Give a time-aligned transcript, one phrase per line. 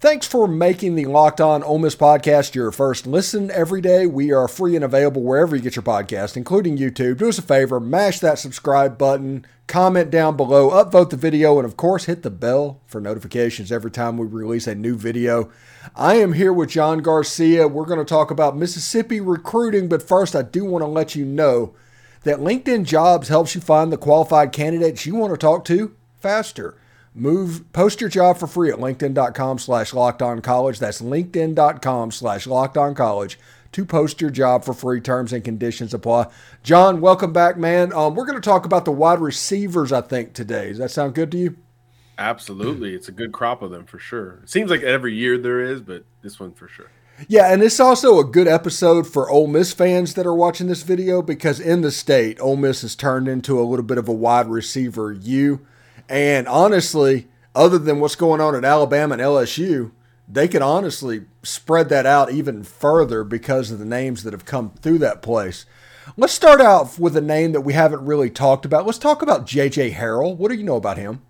[0.00, 4.06] Thanks for making the Locked On Ole Miss podcast your first listen every day.
[4.06, 7.18] We are free and available wherever you get your podcast, including YouTube.
[7.18, 11.66] Do us a favor, mash that subscribe button, comment down below, upvote the video, and
[11.66, 15.50] of course, hit the bell for notifications every time we release a new video.
[15.94, 17.68] I am here with John Garcia.
[17.68, 21.26] We're going to talk about Mississippi recruiting, but first, I do want to let you
[21.26, 21.74] know
[22.22, 26.78] that LinkedIn Jobs helps you find the qualified candidates you want to talk to faster.
[27.14, 30.78] Move, post your job for free at linkedin.com slash locked on college.
[30.78, 33.38] That's linkedin.com slash locked on college
[33.72, 35.00] to post your job for free.
[35.00, 36.28] Terms and conditions apply.
[36.62, 37.92] John, welcome back, man.
[37.92, 40.68] Um, we're going to talk about the wide receivers, I think, today.
[40.68, 41.56] Does that sound good to you?
[42.16, 42.94] Absolutely.
[42.94, 44.40] It's a good crop of them for sure.
[44.42, 46.90] It seems like every year there is, but this one for sure.
[47.28, 50.82] Yeah, and it's also a good episode for Ole Miss fans that are watching this
[50.82, 54.12] video because in the state, Ole Miss has turned into a little bit of a
[54.12, 55.66] wide receiver U.
[56.10, 59.92] And honestly, other than what's going on at Alabama and LSU,
[60.28, 64.72] they could honestly spread that out even further because of the names that have come
[64.82, 65.66] through that place.
[66.16, 68.86] Let's start out with a name that we haven't really talked about.
[68.86, 70.36] Let's talk about JJ Harrell.
[70.36, 71.22] What do you know about him?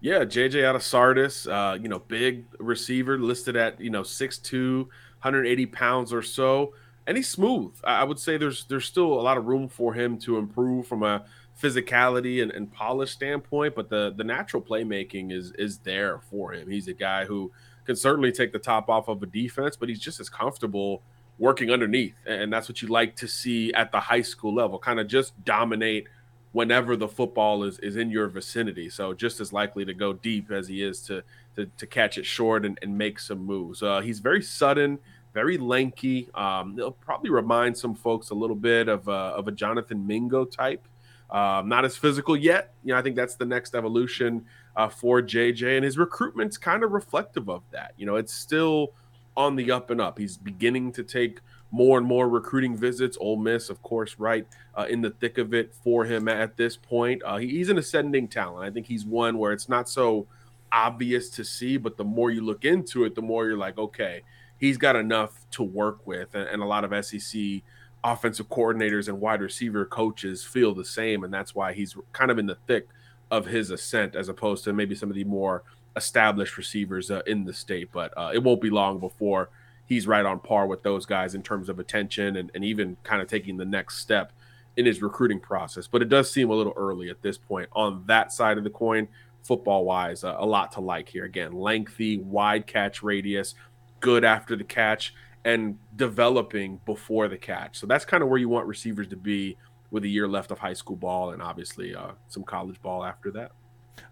[0.00, 4.78] Yeah, JJ out of Sardis, uh, you know, big receiver listed at, you know, 6'2,
[4.78, 6.74] 180 pounds or so.
[7.06, 7.74] And he's smooth.
[7.84, 11.02] I would say there's there's still a lot of room for him to improve from
[11.02, 11.24] a
[11.60, 16.70] physicality and, and polish standpoint, but the the natural playmaking is is there for him.
[16.70, 17.52] He's a guy who
[17.84, 21.02] can certainly take the top off of a defense, but he's just as comfortable
[21.38, 24.78] working underneath, and that's what you like to see at the high school level.
[24.78, 26.06] Kind of just dominate
[26.52, 28.88] whenever the football is is in your vicinity.
[28.88, 31.22] So just as likely to go deep as he is to
[31.56, 33.82] to, to catch it short and, and make some moves.
[33.82, 34.98] Uh, he's very sudden.
[35.32, 36.28] Very lanky.
[36.34, 40.44] Um, will probably remind some folks a little bit of a, of a Jonathan Mingo
[40.44, 40.84] type.
[41.32, 42.74] Um, not as physical yet.
[42.84, 46.82] You know, I think that's the next evolution uh, for JJ, and his recruitment's kind
[46.82, 47.94] of reflective of that.
[47.96, 48.92] You know, it's still
[49.36, 50.18] on the up and up.
[50.18, 53.16] He's beginning to take more and more recruiting visits.
[53.20, 56.76] Ole Miss, of course, right uh, in the thick of it for him at this
[56.76, 57.22] point.
[57.24, 58.68] Uh, he's an ascending talent.
[58.68, 60.26] I think he's one where it's not so
[60.72, 64.22] obvious to see, but the more you look into it, the more you're like, okay,
[64.58, 67.62] he's got enough to work with, and, and a lot of SEC
[68.02, 72.38] offensive coordinators and wide receiver coaches feel the same, and that's why he's kind of
[72.38, 72.88] in the thick
[73.30, 75.62] of his ascent as opposed to maybe some of the more
[75.96, 77.90] established receivers uh, in the state.
[77.92, 79.50] But uh, it won't be long before
[79.86, 83.20] he's right on par with those guys in terms of attention and, and even kind
[83.20, 84.32] of taking the next step
[84.76, 85.86] in his recruiting process.
[85.86, 88.70] But it does seem a little early at this point on that side of the
[88.70, 89.08] coin,
[89.42, 90.24] football wise.
[90.24, 91.24] Uh, a lot to like here.
[91.24, 93.54] Again, lengthy, wide catch radius,
[93.98, 95.12] good after the catch
[95.44, 97.78] and developing before the catch.
[97.78, 99.56] So that's kind of where you want receivers to be
[99.90, 103.30] with a year left of high school ball and obviously uh, some college ball after
[103.32, 103.52] that.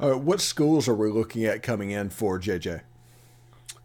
[0.01, 2.83] Uh, what schools are we looking at coming in for JJ?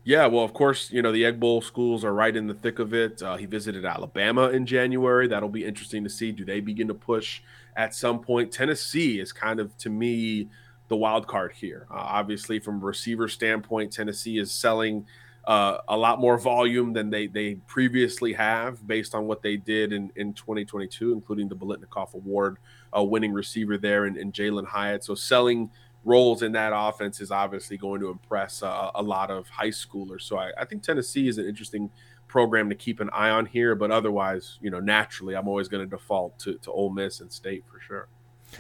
[0.06, 2.80] Yeah, well, of course, you know, the Egg Bowl schools are right in the thick
[2.80, 3.22] of it.
[3.22, 5.28] Uh, he visited Alabama in January.
[5.30, 6.34] That'll be interesting to see.
[6.34, 7.42] Do they begin to push
[7.78, 8.52] at some point?
[8.52, 10.50] Tennessee is kind of, to me,
[10.90, 11.88] the wild card here.
[11.90, 15.06] Uh, obviously, from a receiver standpoint, Tennessee is selling–
[15.46, 19.92] uh, a lot more volume than they they previously have based on what they did
[19.92, 22.58] in, in 2022, including the Biletnikoff Award
[22.96, 25.04] uh, winning receiver there and, and Jalin Hyatt.
[25.04, 25.70] So selling
[26.06, 30.22] roles in that offense is obviously going to impress uh, a lot of high schoolers.
[30.22, 31.90] So I, I, think Tennessee is an interesting
[32.28, 33.76] program to keep an eye on here.
[33.76, 37.32] But otherwise, you know, naturally, I'm always going to default to to Ole Miss and
[37.32, 38.08] State for sure.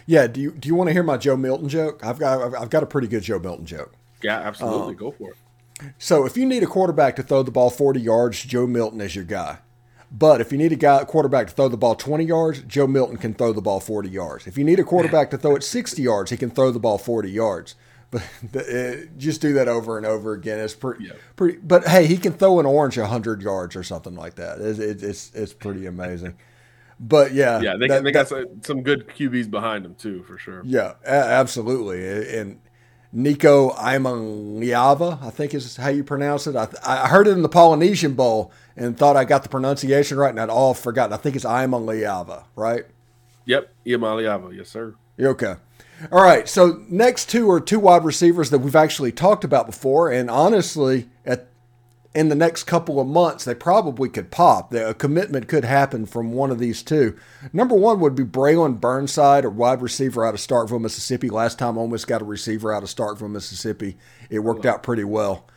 [0.05, 0.27] Yeah.
[0.27, 2.05] Do you do you want to hear my Joe Milton joke?
[2.05, 3.93] I've got I've got a pretty good Joe Milton joke.
[4.21, 4.93] Yeah, absolutely.
[4.93, 5.37] Um, Go for it.
[5.97, 9.15] So if you need a quarterback to throw the ball 40 yards, Joe Milton is
[9.15, 9.59] your guy.
[10.11, 12.85] But if you need a guy a quarterback to throw the ball 20 yards, Joe
[12.85, 14.45] Milton can throw the ball 40 yards.
[14.45, 16.97] If you need a quarterback to throw it 60 yards, he can throw the ball
[16.97, 17.75] 40 yards.
[18.51, 20.59] But uh, just do that over and over again.
[20.59, 21.13] It's pretty, yeah.
[21.35, 21.57] pretty.
[21.57, 24.61] But hey, he can throw an orange 100 yards or something like that.
[24.61, 26.35] It's it's it's pretty amazing.
[26.99, 30.61] But yeah, yeah, they, that, they got some good QBs behind them too, for sure.
[30.63, 32.37] Yeah, absolutely.
[32.37, 32.59] And
[33.15, 36.55] Nico Iamaleava, I think is how you pronounce it.
[36.55, 40.31] I, I heard it in the Polynesian Bowl and thought I got the pronunciation right,
[40.31, 41.13] and I'd all forgotten.
[41.13, 42.85] I think it's Iamaleava, right?
[43.45, 44.95] Yep, Iamaleava, yes, sir.
[45.19, 45.55] Okay.
[46.11, 50.11] All right, so next two are two wide receivers that we've actually talked about before,
[50.11, 51.07] and honestly,
[52.15, 54.73] in the next couple of months, they probably could pop.
[54.73, 57.17] A commitment could happen from one of these two.
[57.51, 61.29] Number one would be Braylon Burnside, a wide receiver out of Starkville, Mississippi.
[61.29, 63.97] Last time, almost got a receiver out of Starkville, Mississippi.
[64.29, 65.47] It worked out pretty well.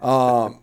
[0.00, 0.60] Um,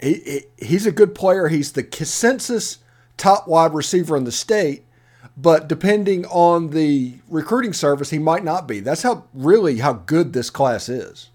[0.00, 1.48] he, he, he's a good player.
[1.48, 2.78] He's the consensus
[3.16, 4.84] top wide receiver in the state,
[5.36, 8.78] but depending on the recruiting service, he might not be.
[8.80, 11.30] That's how really how good this class is.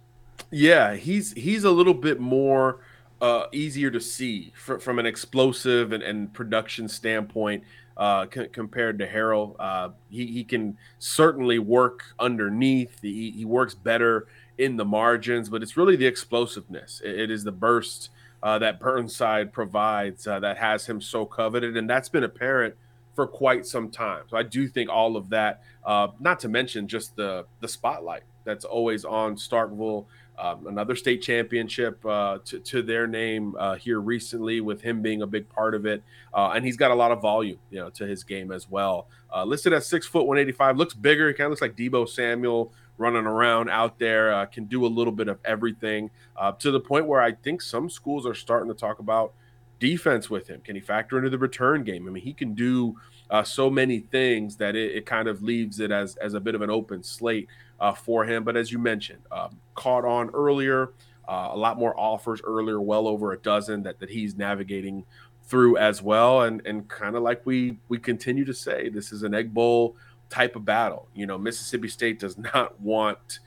[0.51, 2.79] Yeah, he's he's a little bit more
[3.21, 7.63] uh, easier to see for, from an explosive and, and production standpoint
[7.97, 9.55] uh, c- compared to Harrell.
[9.59, 13.01] Uh, he, he can certainly work underneath.
[13.01, 14.27] He, he works better
[14.57, 17.01] in the margins, but it's really the explosiveness.
[17.03, 18.09] it, it is the burst
[18.41, 22.75] uh, that Burnside provides uh, that has him so coveted, and that's been apparent
[23.13, 24.23] for quite some time.
[24.29, 28.23] So I do think all of that, uh, not to mention just the the spotlight
[28.45, 30.05] that's always on Starkville
[30.39, 35.21] um, another state championship uh, to, to, their name uh, here recently, with him being
[35.21, 36.01] a big part of it,
[36.33, 39.07] uh, and he's got a lot of volume, you know, to his game as well.
[39.35, 41.31] Uh, listed at six foot one eighty five, looks bigger.
[41.33, 44.33] Kind of looks like Deebo Samuel running around out there.
[44.33, 47.61] Uh, can do a little bit of everything uh, to the point where I think
[47.61, 49.33] some schools are starting to talk about
[49.79, 50.61] defense with him.
[50.61, 52.07] Can he factor into the return game?
[52.07, 52.95] I mean, he can do
[53.43, 56.61] so many things that it, it kind of leaves it as as a bit of
[56.61, 57.47] an open slate
[57.79, 58.43] uh, for him.
[58.43, 60.91] But as you mentioned, um, caught on earlier,
[61.27, 65.05] uh, a lot more offers earlier, well over a dozen that, that he's navigating
[65.43, 66.41] through as well.
[66.41, 69.95] And and kind of like we we continue to say, this is an egg bowl
[70.29, 71.07] type of battle.
[71.13, 73.39] You know, Mississippi State does not want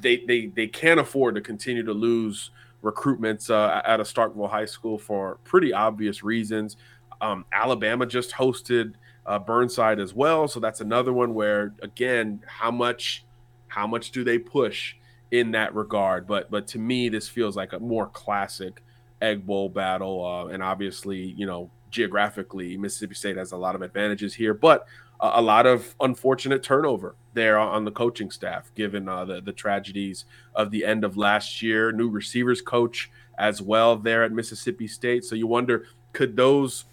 [0.00, 2.50] they they they can't afford to continue to lose
[2.82, 6.76] recruitments uh, at a Starkville High School for pretty obvious reasons.
[7.20, 8.92] Um, Alabama just hosted
[9.26, 13.24] uh, Burnside as well, so that's another one where again, how much
[13.68, 14.94] how much do they push
[15.30, 16.26] in that regard?
[16.26, 18.82] But but to me, this feels like a more classic
[19.20, 23.82] Egg Bowl battle, uh, and obviously, you know, geographically, Mississippi State has a lot of
[23.82, 24.86] advantages here, but
[25.18, 30.24] a lot of unfortunate turnover there on the coaching staff, given uh, the the tragedies
[30.54, 31.90] of the end of last year.
[31.90, 36.84] New receivers coach as well there at Mississippi State, so you wonder could those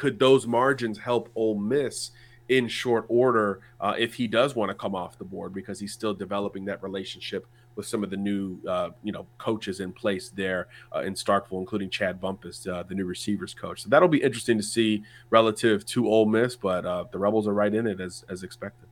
[0.00, 2.10] could those margins help Ole Miss
[2.48, 5.92] in short order uh, if he does want to come off the board because he's
[5.92, 10.30] still developing that relationship with some of the new uh, you know coaches in place
[10.30, 13.82] there uh, in Starkville, including Chad Bumphis, uh, the new receivers coach.
[13.82, 17.52] So that'll be interesting to see relative to Ole Miss, but uh, the Rebels are
[17.52, 18.88] right in it as as expected.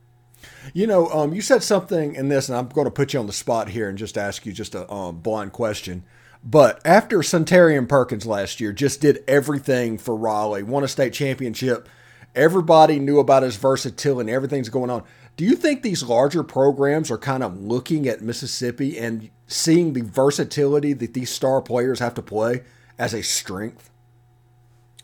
[0.75, 3.25] You know, um, you said something in this, and I'm going to put you on
[3.25, 6.03] the spot here and just ask you just a um, blind question.
[6.43, 11.89] But after Suntarine Perkins last year just did everything for Raleigh, won a state championship,
[12.35, 15.03] Everybody knew about his versatility and everything's going on.
[15.35, 20.01] Do you think these larger programs are kind of looking at Mississippi and seeing the
[20.01, 22.63] versatility that these star players have to play
[22.97, 23.89] as a strength?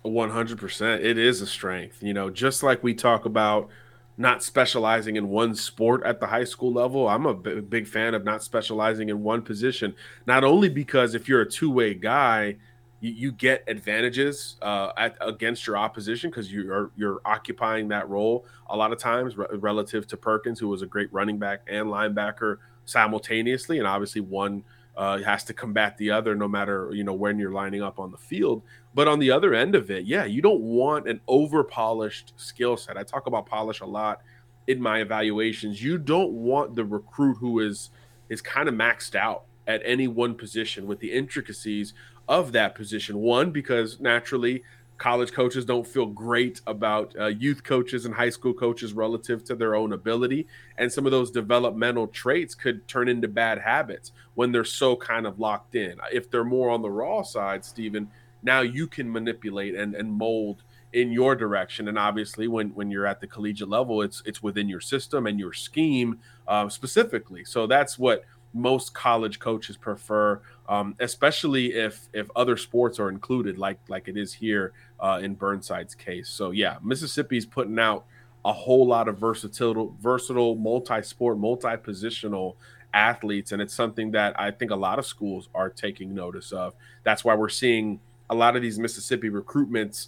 [0.06, 1.04] 100%.
[1.04, 2.04] It is a strength.
[2.04, 3.70] You know, just like we talk about
[4.18, 8.14] not specializing in one sport at the high school level, I'm a b- big fan
[8.14, 9.94] of not specializing in one position.
[10.26, 12.56] Not only because if you're a two way guy,
[13.02, 18.46] you, you get advantages uh, at, against your opposition because you're you're occupying that role
[18.70, 21.88] a lot of times re- relative to Perkins, who was a great running back and
[21.88, 24.64] linebacker simultaneously, and obviously one
[24.98, 28.12] uh, has to combat the other no matter you know when you're lining up on
[28.12, 28.64] the field.
[28.94, 32.78] But on the other end of it, yeah, you don't want an over polished skill
[32.78, 32.98] set.
[32.98, 34.22] I talk about polish a lot
[34.68, 35.84] in my evaluations.
[35.84, 37.90] You don't want the recruit who is
[38.30, 41.94] is kind of maxed out at any one position with the intricacies
[42.28, 43.18] of that position.
[43.18, 44.64] One, because naturally
[44.98, 49.56] college coaches don't feel great about uh, youth coaches and high school coaches relative to
[49.56, 50.48] their own ability.
[50.78, 55.28] And some of those developmental traits could turn into bad habits when they're so kind
[55.28, 55.98] of locked in.
[56.12, 58.10] If they're more on the raw side, Stephen,
[58.44, 61.90] now you can manipulate and, and mold in your direction.
[61.90, 65.40] And obviously, when, when you're at the collegiate level, it's it's within your system and
[65.40, 67.44] your scheme uh, specifically.
[67.44, 68.24] So that's what
[68.54, 74.17] most college coaches prefer, um, especially if if other sports are included, like like it
[74.17, 76.29] is here uh, in Burnside's case.
[76.29, 78.05] So yeah, Mississippi's putting out
[78.43, 82.55] a whole lot of versatile, versatile, multi-sport, multi-positional
[82.93, 86.75] athletes, and it's something that I think a lot of schools are taking notice of.
[87.03, 90.07] That's why we're seeing a lot of these Mississippi recruitments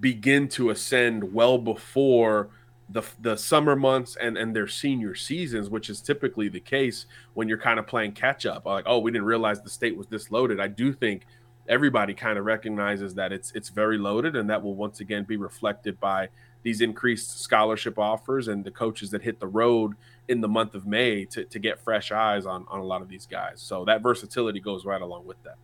[0.00, 2.50] begin to ascend well before
[2.90, 7.48] the the summer months and and their senior seasons, which is typically the case when
[7.48, 8.66] you're kind of playing catch up.
[8.66, 10.60] Like, oh, we didn't realize the state was this loaded.
[10.60, 11.26] I do think
[11.68, 15.36] everybody kind of recognizes that it's it's very loaded, and that will once again be
[15.36, 16.28] reflected by
[16.62, 19.94] these increased scholarship offers and the coaches that hit the road
[20.26, 23.08] in the month of May to, to get fresh eyes on, on a lot of
[23.08, 23.60] these guys.
[23.60, 25.54] So that versatility goes right along with that.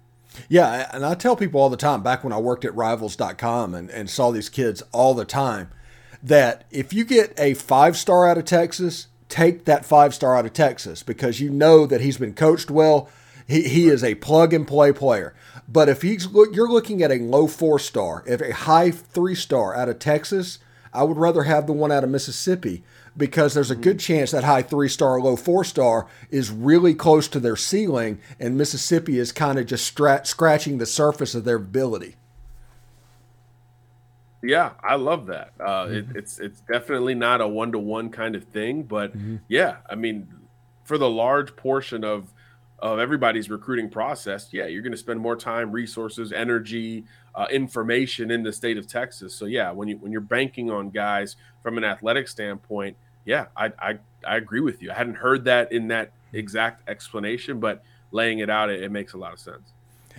[0.49, 3.91] Yeah, and I tell people all the time back when I worked at rivals.com and,
[3.91, 5.71] and saw these kids all the time–
[6.25, 10.47] that if you get a five star out of Texas, take that five star out
[10.47, 13.09] of Texas because you know that he's been coached well.
[13.47, 15.35] He, he is a plug and play player.
[15.69, 19.77] But if he's you're looking at a low four star, if a high three star
[19.77, 20.59] out of Texas,
[20.95, 22.83] I would rather have the one out of Mississippi
[23.17, 27.29] because there's a good chance that high three star, low four star is really close
[27.29, 32.17] to their ceiling, and Mississippi is kind of just scratching the surface of their ability.
[34.45, 35.53] Yeah, I love that.
[35.59, 36.11] Uh, mm-hmm.
[36.11, 39.37] it, it's it's definitely not a one to one kind of thing, but mm-hmm.
[39.49, 40.29] yeah, I mean,
[40.85, 42.33] for the large portion of
[42.79, 48.31] of everybody's recruiting process, yeah, you're going to spend more time, resources, energy, uh, information
[48.31, 49.35] in the state of Texas.
[49.35, 53.73] So yeah, when you when you're banking on guys from an athletic standpoint, yeah, I
[53.79, 54.91] I, I agree with you.
[54.91, 59.15] I hadn't heard that in that exact explanation, but laying it out, it, it makes
[59.15, 59.74] a lot of sense.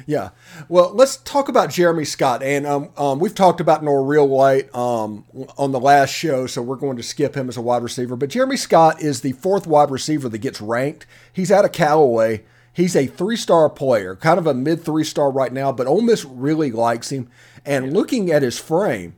[0.05, 0.29] Yeah.
[0.67, 2.43] Well, let's talk about Jeremy Scott.
[2.43, 5.25] And um, um, we've talked about Norreal White um,
[5.57, 8.15] on the last show, so we're going to skip him as a wide receiver.
[8.15, 11.05] But Jeremy Scott is the fourth wide receiver that gets ranked.
[11.31, 12.43] He's out of Callaway.
[12.73, 16.01] He's a three star player, kind of a mid three star right now, but Ole
[16.01, 17.29] Miss really likes him.
[17.65, 19.15] And looking at his frame,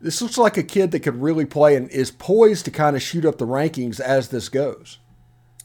[0.00, 3.02] this looks like a kid that could really play and is poised to kind of
[3.02, 4.98] shoot up the rankings as this goes.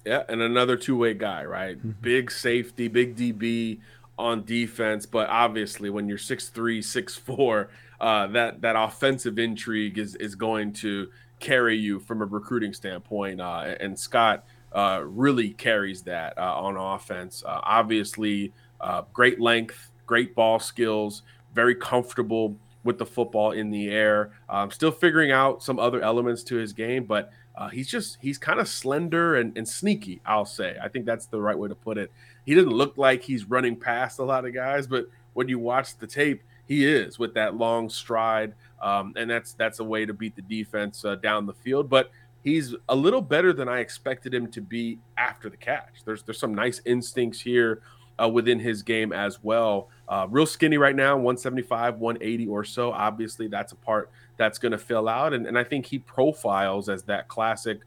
[0.05, 1.77] Yeah, and another two way guy, right?
[1.77, 2.01] Mm-hmm.
[2.01, 3.79] Big safety, big DB
[4.17, 7.69] on defense, but obviously when you're six three, six four,
[7.99, 11.07] uh, that that offensive intrigue is is going to
[11.39, 13.41] carry you from a recruiting standpoint.
[13.41, 17.43] Uh, and Scott uh, really carries that uh, on offense.
[17.45, 18.53] Uh, obviously,
[19.13, 24.31] great length, great ball skills, very comfortable with the football in the air.
[24.47, 27.31] Um, still figuring out some other elements to his game, but
[27.71, 30.21] he's just he's kind of slender and, and, sneaky.
[30.25, 30.77] I'll say.
[30.81, 32.11] I think that's the right way to put it.
[32.45, 35.97] He doesn't look like he's running past a lot of guys, but when you watch
[35.97, 40.13] the tape, he is with that long stride, um, and that's that's a way to
[40.13, 41.89] beat the defense uh, down the field.
[41.89, 42.11] But
[42.43, 46.03] he's a little better than I expected him to be after the catch.
[46.05, 47.81] There's there's some nice instincts here
[48.21, 49.89] uh, within his game as well.
[50.07, 52.91] Uh, real skinny right now, 175, 180 or so.
[52.91, 56.89] Obviously, that's a part that's going to fill out, and, and I think he profiles
[56.89, 57.81] as that classic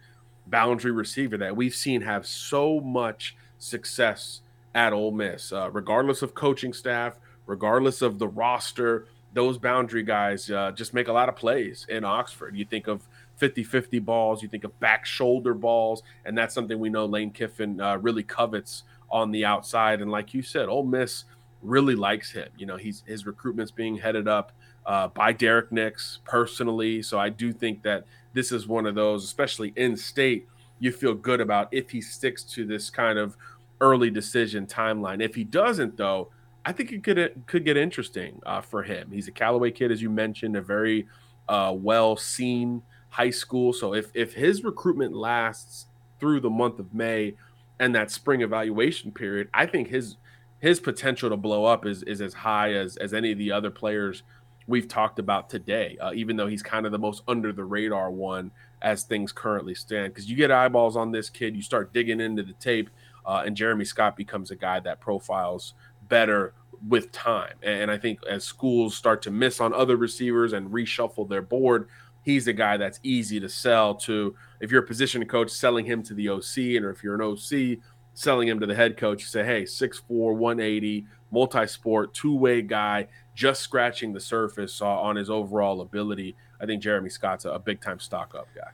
[0.46, 4.40] boundary receiver that we've seen have so much success
[4.74, 9.06] at Ole Miss, uh, regardless of coaching staff, regardless of the roster.
[9.34, 12.56] Those boundary guys uh, just make a lot of plays in Oxford.
[12.56, 13.02] You think of
[13.36, 17.30] 50 50 balls, you think of back shoulder balls, and that's something we know Lane
[17.30, 20.00] Kiffin uh, really covets on the outside.
[20.00, 21.24] And like you said, Ole Miss
[21.62, 22.48] really likes him.
[22.56, 24.52] You know, he's his recruitment's being headed up
[24.86, 27.02] uh, by Derrick Nix personally.
[27.02, 30.48] So I do think that this is one of those, especially in state,
[30.80, 33.36] you feel good about if he sticks to this kind of
[33.80, 35.22] early decision timeline.
[35.22, 36.30] If he doesn't, though,
[36.64, 39.10] I think it could could get interesting uh, for him.
[39.10, 41.06] He's a Callaway kid, as you mentioned, a very
[41.48, 43.72] uh, well seen high school.
[43.72, 45.86] So if if his recruitment lasts
[46.20, 47.34] through the month of May
[47.78, 50.16] and that spring evaluation period, I think his
[50.60, 53.70] his potential to blow up is is as high as as any of the other
[53.70, 54.22] players
[54.66, 55.96] we've talked about today.
[56.00, 58.50] Uh, even though he's kind of the most under the radar one
[58.82, 62.42] as things currently stand, because you get eyeballs on this kid, you start digging into
[62.42, 62.90] the tape,
[63.28, 65.74] uh, and Jeremy Scott becomes a guy that profiles
[66.08, 66.54] better
[66.88, 67.54] with time.
[67.62, 71.88] And I think as schools start to miss on other receivers and reshuffle their board,
[72.22, 74.34] he's a guy that's easy to sell to.
[74.60, 77.20] If you're a position coach, selling him to the OC, and or if you're an
[77.20, 77.80] OC,
[78.14, 82.62] selling him to the head coach, you say, hey, 6'4, 180, multi sport, two way
[82.62, 86.34] guy, just scratching the surface on his overall ability.
[86.60, 88.70] I think Jeremy Scott's a, big time stock up guy.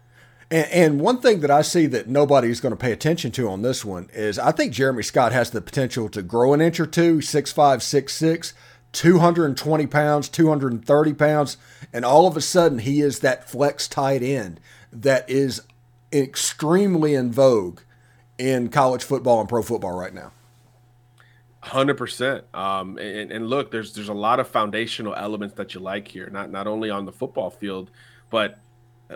[0.54, 3.62] And, and, one thing that I see that nobody's going to pay attention to on
[3.62, 6.86] this one is I think Jeremy Scott has the potential to grow an inch or
[6.86, 8.54] two, six five, six six,
[8.92, 11.56] 220 pounds, 230 pounds,
[11.92, 14.60] and all of a sudden he is that flex tight end
[14.92, 15.60] that is
[16.12, 17.80] extremely in vogue
[18.38, 20.30] in college football and pro football right now.
[21.62, 22.44] Hundred um, percent.
[22.54, 26.30] and, and look, there's there's a lot of foundational elements that you like here.
[26.30, 27.90] Not not only on the football field,
[28.30, 28.60] but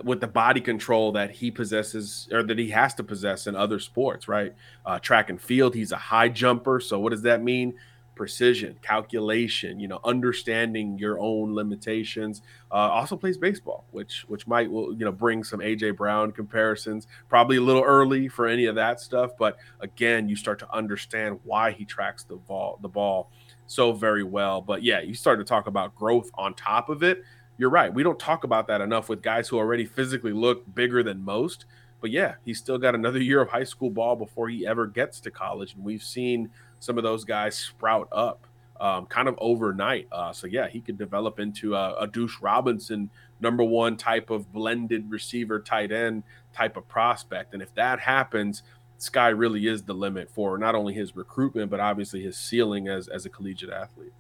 [0.05, 3.79] with the body control that he possesses or that he has to possess in other
[3.79, 4.29] sports.
[4.29, 4.55] Right,
[4.85, 5.75] uh, track and field.
[5.75, 6.81] He's a high jumper.
[6.81, 7.75] So what does that mean?
[8.19, 12.43] precision, calculation, you know, understanding your own limitations.
[12.71, 17.07] Uh, also plays baseball, which which might will you know bring some AJ Brown comparisons.
[17.31, 21.39] Probably a little early for any of that stuff, but again, you start to understand
[21.45, 23.31] why he tracks the ball the ball
[23.69, 24.61] so very well.
[24.61, 27.23] But yeah, you start to talk about growth on top of it.
[27.59, 27.93] You're right.
[27.93, 31.65] We don't talk about that enough with guys who already physically look bigger than most.
[32.01, 35.21] But yeah, he's still got another year of high school ball before he ever gets
[35.21, 35.75] to college.
[35.75, 38.47] And we've seen some of those guys sprout up
[38.81, 40.07] um, kind of overnight.
[40.13, 43.11] Uh, so yeah, he could develop into a, a Douche Robinson
[43.41, 46.23] number one type of blended receiver, tight end
[46.53, 47.55] type of prospect.
[47.55, 48.63] And if that happens,
[48.99, 53.09] Sky really is the limit for not only his recruitment, but obviously his ceiling as
[53.09, 54.13] as a collegiate athlete.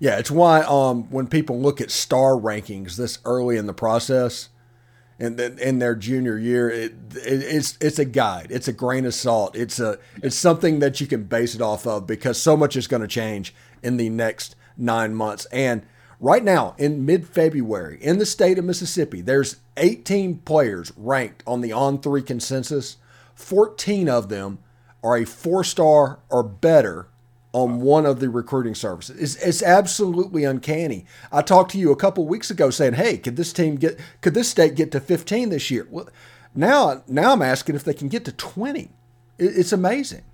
[0.00, 4.48] Yeah, it's why um, when people look at star rankings this early in the process,
[5.18, 6.68] in, in their junior year.
[6.68, 8.48] It, it, it's it's a guide.
[8.50, 9.56] It's a grain of salt.
[9.56, 12.86] It's a it's something that you can base it off of because so much is
[12.86, 15.46] going to change in the next nine months.
[15.46, 15.86] And
[16.20, 21.60] right now, in mid February, in the state of Mississippi, there's 18 players ranked on
[21.60, 22.96] the On Three consensus.
[23.34, 24.58] 14 of them
[25.02, 27.08] are a four star or better
[27.54, 29.16] on one of the recruiting services.
[29.16, 31.06] It's, it's absolutely uncanny.
[31.30, 34.34] I talked to you a couple weeks ago saying, "Hey, could this team get could
[34.34, 36.08] this state get to 15 this year?" Well,
[36.54, 38.80] now now I'm asking if they can get to 20.
[38.80, 38.90] It,
[39.38, 40.24] it's amazing.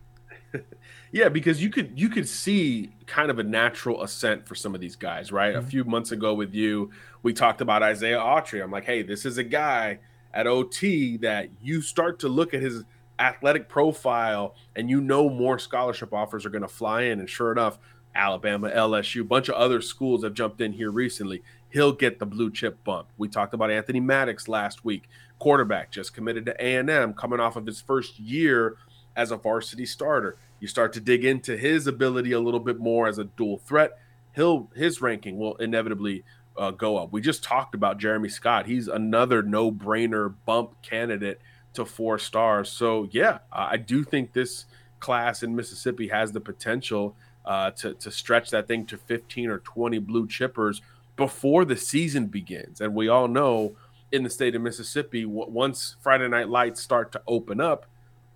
[1.13, 4.81] yeah, because you could you could see kind of a natural ascent for some of
[4.81, 5.55] these guys, right?
[5.55, 5.67] Mm-hmm.
[5.67, 6.91] A few months ago with you,
[7.23, 8.63] we talked about Isaiah Autry.
[8.63, 9.99] I'm like, "Hey, this is a guy
[10.33, 12.85] at OT that you start to look at his
[13.21, 17.21] athletic profile and you know more scholarship offers are going to fly in.
[17.21, 17.79] And sure enough,
[18.15, 21.43] Alabama, LSU, a bunch of other schools have jumped in here recently.
[21.69, 23.09] He'll get the blue chip bump.
[23.17, 25.09] We talked about Anthony Maddox last week,
[25.39, 28.77] quarterback just committed to A&M, coming off of his first year
[29.15, 30.37] as a varsity starter.
[30.59, 33.99] You start to dig into his ability a little bit more as a dual threat.
[34.35, 36.25] He'll his ranking will inevitably
[36.57, 37.13] uh, go up.
[37.13, 38.67] We just talked about Jeremy Scott.
[38.67, 41.41] He's another no-brainer bump candidate
[41.75, 42.71] to four stars.
[42.71, 44.67] So yeah, I do think this
[44.99, 49.59] class in Mississippi has the potential uh, to to stretch that thing to 15 or
[49.59, 50.81] 20 blue chippers
[51.17, 52.81] before the season begins.
[52.81, 53.77] And we all know
[54.13, 57.87] in the state of Mississippi, once Friday Night Lights start to open up,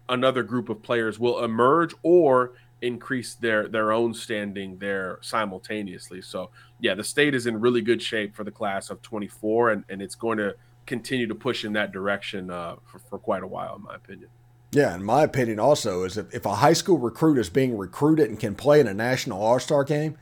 [0.09, 6.23] another group of players will emerge or increase their their own standing there simultaneously.
[6.23, 6.51] So
[6.81, 10.03] yeah, the state is in really good shape for the class of 24, and and
[10.03, 10.55] it's going to
[10.87, 14.29] continue to push in that direction uh, for, for quite a while, in my opinion.
[14.73, 18.29] Yeah, in my opinion, also is if, if a high school recruit is being recruited
[18.29, 20.19] and can play in a national all star game,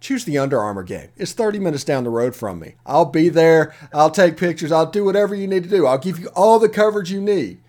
[0.00, 1.10] choose the Under Armour game.
[1.16, 2.74] It's 30 minutes down the road from me.
[2.84, 3.74] I'll be there.
[3.92, 4.72] I'll take pictures.
[4.72, 5.86] I'll do whatever you need to do.
[5.86, 7.60] I'll give you all the coverage you need.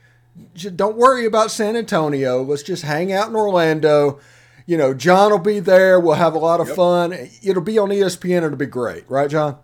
[0.53, 2.41] Just don't worry about San Antonio.
[2.41, 4.19] Let's just hang out in Orlando.
[4.65, 5.99] You know, John will be there.
[5.99, 6.75] We'll have a lot of yep.
[6.75, 7.13] fun.
[7.43, 8.43] It'll be on ESPN.
[8.43, 9.59] It'll be great, right, John?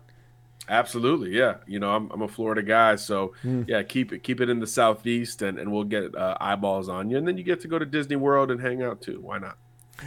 [0.69, 1.55] Absolutely, yeah.
[1.65, 3.67] You know, I'm, I'm a Florida guy, so mm.
[3.67, 7.09] yeah, keep it keep it in the southeast, and, and we'll get uh, eyeballs on
[7.09, 9.19] you, and then you get to go to Disney World and hang out too.
[9.21, 9.57] Why not?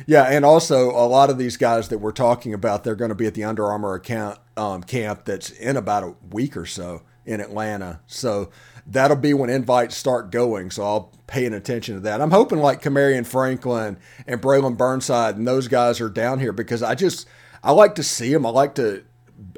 [0.06, 3.14] Yeah, and also a lot of these guys that we're talking about, they're going to
[3.14, 7.02] be at the Under Armour account um, camp that's in about a week or so
[7.24, 8.00] in Atlanta.
[8.06, 8.50] So
[8.86, 10.70] that'll be when invites start going.
[10.70, 12.20] So I'll paying attention to that.
[12.20, 16.82] I'm hoping like Kamarion Franklin and Braylon Burnside and those guys are down here because
[16.82, 17.26] I just
[17.62, 18.44] I like to see them.
[18.44, 19.04] I like to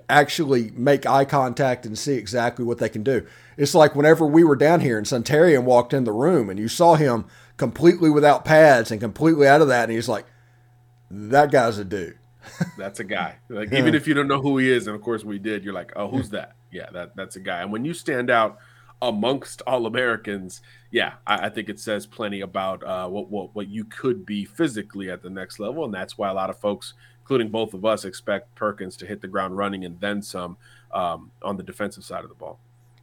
[0.08, 3.26] actually make eye contact and see exactly what they can do.
[3.56, 6.68] It's like whenever we were down here and Suntarine walked in the room and you
[6.68, 10.26] saw him completely without pads and completely out of that, and he's like,
[11.10, 12.18] that guy's a dude.
[12.78, 13.36] that's a guy.
[13.48, 15.74] Like even if you don't know who he is, and of course we did, you're
[15.74, 16.54] like, oh, who's that?
[16.70, 17.62] Yeah, that that's a guy.
[17.62, 18.58] And when you stand out
[19.02, 23.68] amongst all Americans, yeah, I, I, think it says plenty about uh, what, what what
[23.68, 26.94] you could be physically at the next level, and that's why a lot of folks
[27.26, 30.56] including both of us, expect Perkins to hit the ground running and then some
[30.92, 32.60] um, on the defensive side of the ball.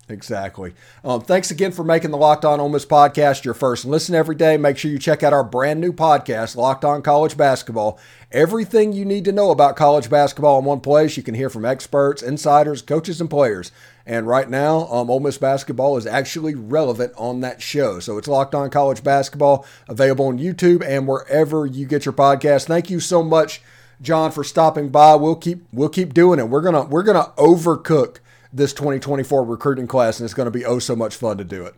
[0.08, 0.74] Exactly.
[1.04, 4.36] Um, thanks again for making the Locked On Ole Miss podcast your first listen every
[4.36, 4.56] day.
[4.56, 8.00] Make sure you check out our brand new podcast, Locked On College Basketball.
[8.32, 11.18] Everything you need to know about college basketball in one place.
[11.18, 13.74] You can hear from experts, insiders, coaches, and players.
[14.06, 18.00] And right now, um, Ole Miss basketball is actually relevant on that show.
[18.00, 22.68] So it's Locked On College Basketball, available on YouTube and wherever you get your podcast.
[22.68, 23.62] Thank you so much
[24.04, 25.16] John, for stopping by.
[25.16, 26.50] We'll keep we'll keep doing it.
[26.50, 28.18] We're gonna we're gonna overcook
[28.52, 31.74] this 2024 recruiting class, and it's gonna be oh so much fun to do it.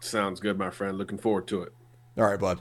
[0.00, 0.96] Sounds good, my friend.
[0.96, 1.72] Looking forward to it.
[2.16, 2.60] All right, bud.